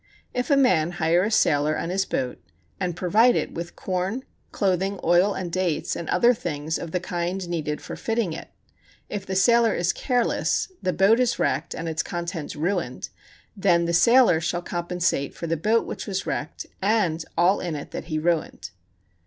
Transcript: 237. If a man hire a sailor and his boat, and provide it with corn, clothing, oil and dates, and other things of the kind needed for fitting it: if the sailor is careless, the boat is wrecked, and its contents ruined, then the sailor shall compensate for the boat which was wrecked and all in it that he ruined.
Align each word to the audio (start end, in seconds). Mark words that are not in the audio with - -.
237. 0.33 0.41
If 0.43 0.49
a 0.49 0.63
man 0.63 0.91
hire 0.93 1.21
a 1.23 1.29
sailor 1.29 1.75
and 1.75 1.91
his 1.91 2.05
boat, 2.05 2.39
and 2.79 2.95
provide 2.95 3.35
it 3.35 3.53
with 3.53 3.75
corn, 3.75 4.23
clothing, 4.51 4.99
oil 5.03 5.35
and 5.35 5.51
dates, 5.51 5.95
and 5.95 6.09
other 6.09 6.33
things 6.33 6.79
of 6.79 6.89
the 6.89 6.99
kind 6.99 7.47
needed 7.47 7.81
for 7.81 7.95
fitting 7.95 8.33
it: 8.33 8.47
if 9.09 9.27
the 9.27 9.35
sailor 9.35 9.75
is 9.75 9.93
careless, 9.93 10.71
the 10.81 10.91
boat 10.91 11.19
is 11.19 11.37
wrecked, 11.37 11.75
and 11.75 11.87
its 11.87 12.01
contents 12.01 12.55
ruined, 12.55 13.09
then 13.55 13.85
the 13.85 13.93
sailor 13.93 14.41
shall 14.41 14.63
compensate 14.63 15.35
for 15.35 15.45
the 15.45 15.55
boat 15.55 15.85
which 15.85 16.07
was 16.07 16.25
wrecked 16.25 16.65
and 16.81 17.23
all 17.37 17.59
in 17.59 17.75
it 17.75 17.91
that 17.91 18.05
he 18.05 18.17
ruined. 18.17 18.71